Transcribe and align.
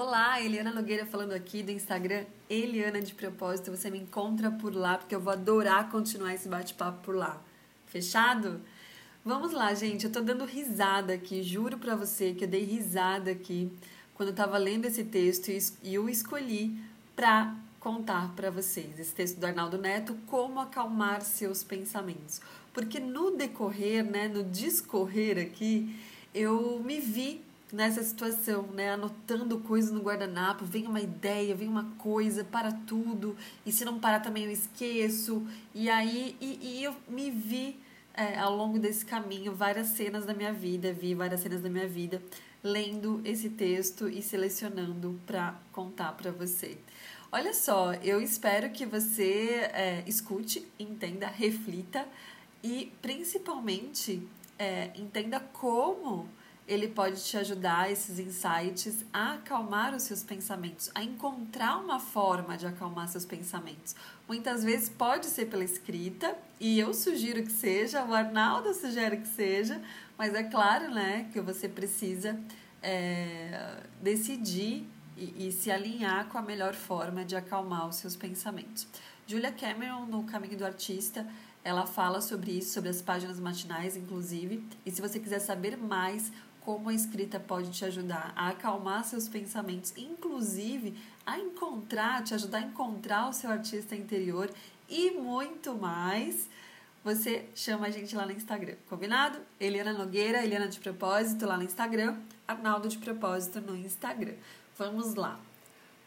Olá, 0.00 0.40
Eliana 0.40 0.72
Nogueira 0.72 1.04
falando 1.04 1.32
aqui 1.32 1.60
do 1.60 1.72
Instagram 1.72 2.24
Eliana 2.48 3.02
de 3.02 3.12
Propósito. 3.12 3.72
Você 3.72 3.90
me 3.90 3.98
encontra 3.98 4.48
por 4.48 4.72
lá 4.72 4.96
porque 4.96 5.12
eu 5.12 5.18
vou 5.18 5.32
adorar 5.32 5.90
continuar 5.90 6.32
esse 6.32 6.48
bate-papo 6.48 7.02
por 7.02 7.16
lá. 7.16 7.42
Fechado? 7.84 8.60
Vamos 9.24 9.50
lá, 9.50 9.74
gente. 9.74 10.04
Eu 10.04 10.12
tô 10.12 10.20
dando 10.20 10.44
risada 10.44 11.14
aqui, 11.14 11.42
juro 11.42 11.78
pra 11.78 11.96
você 11.96 12.32
que 12.32 12.44
eu 12.44 12.48
dei 12.48 12.62
risada 12.62 13.32
aqui 13.32 13.72
quando 14.14 14.28
eu 14.28 14.34
tava 14.36 14.56
lendo 14.56 14.84
esse 14.84 15.02
texto 15.02 15.50
e 15.50 15.94
eu 15.94 16.08
escolhi 16.08 16.80
pra 17.16 17.56
contar 17.80 18.32
para 18.36 18.52
vocês 18.52 19.00
esse 19.00 19.12
texto 19.12 19.40
do 19.40 19.46
Arnaldo 19.46 19.78
Neto, 19.78 20.16
como 20.28 20.60
acalmar 20.60 21.22
seus 21.22 21.64
pensamentos. 21.64 22.40
Porque 22.72 23.00
no 23.00 23.32
decorrer, 23.32 24.04
né, 24.04 24.28
no 24.28 24.44
discorrer 24.44 25.38
aqui, 25.38 25.92
eu 26.32 26.80
me 26.84 27.00
vi 27.00 27.47
nessa 27.72 28.02
situação, 28.02 28.62
né? 28.68 28.92
Anotando 28.92 29.58
coisas 29.60 29.90
no 29.90 30.00
guardanapo, 30.00 30.64
vem 30.64 30.86
uma 30.86 31.00
ideia, 31.00 31.54
vem 31.54 31.68
uma 31.68 31.84
coisa, 31.98 32.44
para 32.44 32.72
tudo, 32.72 33.36
e 33.64 33.72
se 33.72 33.84
não 33.84 33.98
parar 33.98 34.20
também 34.20 34.44
eu 34.44 34.50
esqueço. 34.50 35.46
E 35.74 35.88
aí, 35.88 36.36
e, 36.40 36.58
e 36.62 36.84
eu 36.84 36.94
me 37.08 37.30
vi 37.30 37.78
é, 38.14 38.38
ao 38.38 38.56
longo 38.56 38.78
desse 38.78 39.04
caminho 39.04 39.54
várias 39.54 39.88
cenas 39.88 40.24
da 40.24 40.34
minha 40.34 40.52
vida, 40.52 40.92
vi 40.92 41.14
várias 41.14 41.40
cenas 41.40 41.62
da 41.62 41.68
minha 41.68 41.86
vida 41.86 42.22
lendo 42.62 43.20
esse 43.24 43.50
texto 43.50 44.08
e 44.08 44.20
selecionando 44.20 45.20
para 45.26 45.54
contar 45.72 46.12
para 46.12 46.32
você. 46.32 46.76
Olha 47.30 47.52
só, 47.52 47.92
eu 47.94 48.20
espero 48.20 48.70
que 48.70 48.86
você 48.86 49.70
é, 49.72 50.02
escute, 50.06 50.66
entenda, 50.78 51.28
reflita 51.28 52.06
e 52.62 52.92
principalmente 53.00 54.26
é, 54.58 54.90
entenda 54.96 55.38
como 55.38 56.28
ele 56.68 56.86
pode 56.86 57.24
te 57.24 57.34
ajudar, 57.38 57.90
esses 57.90 58.18
insights, 58.18 59.02
a 59.10 59.32
acalmar 59.34 59.94
os 59.94 60.02
seus 60.02 60.22
pensamentos, 60.22 60.90
a 60.94 61.02
encontrar 61.02 61.78
uma 61.78 61.98
forma 61.98 62.58
de 62.58 62.66
acalmar 62.66 63.08
seus 63.08 63.24
pensamentos. 63.24 63.96
Muitas 64.28 64.62
vezes 64.62 64.90
pode 64.90 65.26
ser 65.26 65.46
pela 65.46 65.64
escrita, 65.64 66.36
e 66.60 66.78
eu 66.78 66.92
sugiro 66.92 67.42
que 67.42 67.50
seja, 67.50 68.04
o 68.04 68.12
Arnaldo 68.12 68.74
sugere 68.74 69.16
que 69.16 69.28
seja, 69.28 69.80
mas 70.18 70.34
é 70.34 70.42
claro 70.42 70.92
né, 70.92 71.30
que 71.32 71.40
você 71.40 71.70
precisa 71.70 72.38
é, 72.82 73.78
decidir 74.02 74.86
e, 75.16 75.48
e 75.48 75.52
se 75.52 75.70
alinhar 75.70 76.26
com 76.26 76.36
a 76.36 76.42
melhor 76.42 76.74
forma 76.74 77.24
de 77.24 77.34
acalmar 77.34 77.88
os 77.88 77.96
seus 77.96 78.14
pensamentos. 78.14 78.86
Julia 79.26 79.52
Cameron, 79.52 80.04
no 80.04 80.24
Caminho 80.24 80.58
do 80.58 80.66
Artista, 80.66 81.26
ela 81.64 81.86
fala 81.86 82.20
sobre 82.20 82.52
isso, 82.52 82.72
sobre 82.72 82.90
as 82.90 83.02
páginas 83.02 83.40
matinais, 83.40 83.96
inclusive. 83.96 84.62
E 84.86 84.90
se 84.90 85.00
você 85.00 85.18
quiser 85.18 85.38
saber 85.38 85.76
mais 85.76 86.30
como 86.68 86.90
a 86.90 86.92
escrita 86.92 87.40
pode 87.40 87.70
te 87.70 87.82
ajudar 87.86 88.30
a 88.36 88.50
acalmar 88.50 89.02
seus 89.02 89.26
pensamentos, 89.26 89.90
inclusive 89.96 90.94
a 91.24 91.38
encontrar, 91.38 92.22
te 92.22 92.34
ajudar 92.34 92.58
a 92.58 92.60
encontrar 92.60 93.26
o 93.26 93.32
seu 93.32 93.50
artista 93.50 93.96
interior 93.96 94.50
e 94.86 95.12
muito 95.12 95.74
mais, 95.74 96.46
você 97.02 97.48
chama 97.54 97.86
a 97.86 97.90
gente 97.90 98.14
lá 98.14 98.26
no 98.26 98.32
Instagram, 98.32 98.74
combinado? 98.86 99.38
Eliana 99.58 99.94
Nogueira, 99.94 100.44
Eliana 100.44 100.68
de 100.68 100.78
Propósito 100.78 101.46
lá 101.46 101.56
no 101.56 101.62
Instagram, 101.62 102.18
Arnaldo 102.46 102.86
de 102.86 102.98
Propósito 102.98 103.62
no 103.62 103.74
Instagram. 103.74 104.34
Vamos 104.76 105.14
lá. 105.14 105.40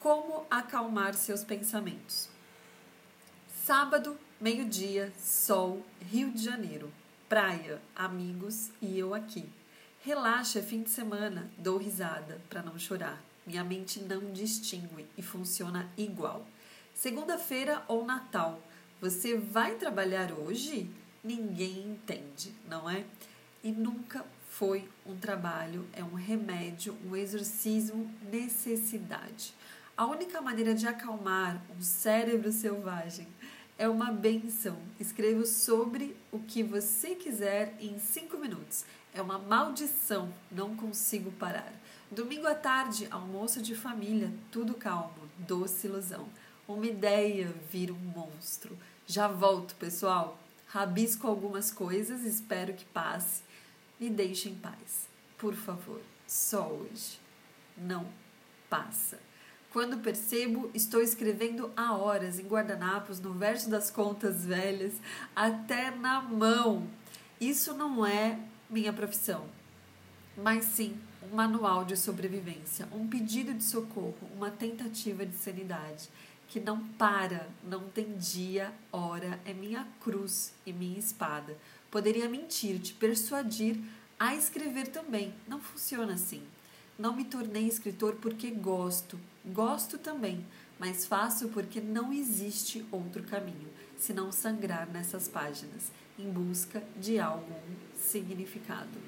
Como 0.00 0.44
acalmar 0.50 1.14
seus 1.14 1.42
pensamentos? 1.42 2.28
Sábado, 3.64 4.18
meio-dia, 4.38 5.14
sol, 5.18 5.82
Rio 5.98 6.30
de 6.30 6.44
Janeiro, 6.44 6.92
praia, 7.26 7.80
amigos 7.96 8.70
e 8.82 8.98
eu 8.98 9.14
aqui. 9.14 9.48
Relaxa, 10.04 10.58
é 10.58 10.62
fim 10.62 10.82
de 10.82 10.90
semana, 10.90 11.48
dou 11.56 11.78
risada 11.78 12.40
para 12.50 12.60
não 12.60 12.76
chorar. 12.76 13.22
Minha 13.46 13.62
mente 13.62 14.00
não 14.00 14.32
distingue 14.32 15.06
e 15.16 15.22
funciona 15.22 15.88
igual. 15.96 16.44
Segunda-feira 16.92 17.84
ou 17.86 18.04
Natal, 18.04 18.60
você 19.00 19.36
vai 19.38 19.76
trabalhar 19.76 20.32
hoje? 20.32 20.90
Ninguém 21.22 21.92
entende, 21.92 22.52
não 22.68 22.90
é? 22.90 23.04
E 23.62 23.70
nunca 23.70 24.26
foi 24.50 24.88
um 25.06 25.16
trabalho, 25.16 25.86
é 25.92 26.02
um 26.02 26.14
remédio, 26.14 26.98
um 27.06 27.14
exorcismo, 27.14 28.12
necessidade. 28.28 29.54
A 29.96 30.04
única 30.04 30.40
maneira 30.40 30.74
de 30.74 30.88
acalmar 30.88 31.62
um 31.78 31.80
cérebro 31.80 32.50
selvagem 32.50 33.28
é 33.82 33.88
uma 33.88 34.12
benção. 34.12 34.78
Escreva 35.00 35.44
sobre 35.44 36.16
o 36.30 36.38
que 36.38 36.62
você 36.62 37.16
quiser 37.16 37.74
em 37.80 37.98
cinco 37.98 38.38
minutos. 38.38 38.84
É 39.12 39.20
uma 39.20 39.40
maldição, 39.40 40.32
não 40.52 40.76
consigo 40.76 41.32
parar. 41.32 41.72
Domingo 42.08 42.46
à 42.46 42.54
tarde, 42.54 43.08
almoço 43.10 43.60
de 43.60 43.74
família, 43.74 44.32
tudo 44.52 44.74
calmo, 44.74 45.28
doce 45.36 45.88
ilusão. 45.88 46.28
Uma 46.68 46.86
ideia 46.86 47.52
vira 47.72 47.92
um 47.92 47.96
monstro. 47.96 48.78
Já 49.04 49.26
volto, 49.26 49.74
pessoal. 49.74 50.38
Rabisco 50.68 51.26
algumas 51.26 51.72
coisas, 51.72 52.22
espero 52.22 52.74
que 52.74 52.84
passe. 52.84 53.42
Me 53.98 54.08
deixe 54.08 54.48
em 54.48 54.54
paz. 54.54 55.08
Por 55.36 55.56
favor, 55.56 56.00
só 56.24 56.68
hoje. 56.68 57.18
Não 57.76 58.06
passa. 58.70 59.18
Quando 59.72 60.02
percebo, 60.02 60.70
estou 60.74 61.00
escrevendo 61.00 61.72
há 61.74 61.96
horas 61.96 62.38
em 62.38 62.46
guardanapos, 62.46 63.18
no 63.18 63.32
verso 63.32 63.70
das 63.70 63.90
contas 63.90 64.44
velhas, 64.44 64.92
até 65.34 65.90
na 65.90 66.20
mão. 66.20 66.86
Isso 67.40 67.72
não 67.72 68.04
é 68.04 68.38
minha 68.68 68.92
profissão, 68.92 69.46
mas 70.36 70.66
sim 70.66 70.94
um 71.22 71.34
manual 71.34 71.86
de 71.86 71.96
sobrevivência, 71.96 72.86
um 72.92 73.08
pedido 73.08 73.54
de 73.54 73.64
socorro, 73.64 74.28
uma 74.36 74.50
tentativa 74.50 75.24
de 75.24 75.36
sanidade 75.36 76.10
que 76.48 76.60
não 76.60 76.86
para, 76.98 77.48
não 77.64 77.88
tem 77.88 78.12
dia, 78.18 78.70
hora, 78.92 79.40
é 79.46 79.54
minha 79.54 79.88
cruz 80.02 80.52
e 80.66 80.72
minha 80.72 80.98
espada. 80.98 81.56
Poderia 81.90 82.28
mentir, 82.28 82.78
te 82.78 82.92
persuadir 82.92 83.80
a 84.20 84.34
escrever 84.34 84.88
também. 84.88 85.32
Não 85.48 85.58
funciona 85.58 86.12
assim. 86.12 86.42
Não 87.02 87.16
me 87.16 87.24
tornei 87.24 87.66
escritor 87.66 88.14
porque 88.14 88.48
gosto, 88.48 89.18
gosto 89.46 89.98
também, 89.98 90.46
mas 90.78 91.04
faço 91.04 91.48
porque 91.48 91.80
não 91.80 92.12
existe 92.12 92.86
outro 92.92 93.24
caminho 93.24 93.68
senão 93.98 94.30
sangrar 94.30 94.88
nessas 94.88 95.26
páginas 95.26 95.90
em 96.16 96.30
busca 96.30 96.80
de 96.96 97.18
algum 97.18 97.58
significado. 97.96 99.00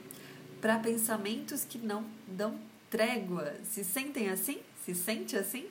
Para 0.61 0.81
pensamentos 0.81 1.65
que 1.65 1.79
não 1.79 2.05
dão 2.27 2.59
trégua, 2.91 3.55
se 3.63 3.85
sentem 3.85 4.29
assim? 4.29 4.59
Se 4.85 4.93
sente 4.93 5.37
assim? 5.37 5.69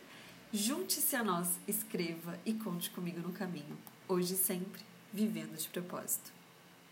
Junte-se 0.53 1.17
a 1.17 1.25
nós, 1.25 1.49
escreva 1.67 2.39
e 2.45 2.53
conte 2.53 2.89
comigo 2.89 3.19
no 3.19 3.33
caminho. 3.33 3.77
Hoje 4.07 4.35
e 4.35 4.37
sempre, 4.37 4.81
vivendo 5.11 5.57
de 5.57 5.67
propósito. 5.67 6.31